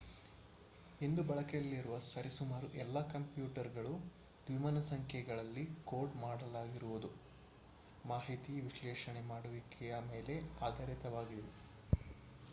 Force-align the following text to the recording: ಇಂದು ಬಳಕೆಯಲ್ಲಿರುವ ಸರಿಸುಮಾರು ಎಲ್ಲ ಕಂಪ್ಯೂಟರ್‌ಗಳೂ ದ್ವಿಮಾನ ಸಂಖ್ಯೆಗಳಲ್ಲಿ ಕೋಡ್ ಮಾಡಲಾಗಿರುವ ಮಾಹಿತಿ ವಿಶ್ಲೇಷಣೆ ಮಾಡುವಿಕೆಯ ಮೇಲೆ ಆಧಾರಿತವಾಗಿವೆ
ಇಂದು 1.01 1.23
ಬಳಕೆಯಲ್ಲಿರುವ 1.23 1.95
ಸರಿಸುಮಾರು 2.05 2.67
ಎಲ್ಲ 2.75 3.01
ಕಂಪ್ಯೂಟರ್‌ಗಳೂ 3.07 3.91
ದ್ವಿಮಾನ 4.47 4.79
ಸಂಖ್ಯೆಗಳಲ್ಲಿ 4.87 5.65
ಕೋಡ್ 5.83 6.15
ಮಾಡಲಾಗಿರುವ 6.17 7.11
ಮಾಹಿತಿ 8.03 8.55
ವಿಶ್ಲೇಷಣೆ 8.61 9.23
ಮಾಡುವಿಕೆಯ 9.29 9.99
ಮೇಲೆ 10.09 10.37
ಆಧಾರಿತವಾಗಿವೆ 10.61 11.53